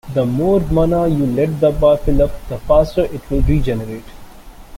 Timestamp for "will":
3.29-3.43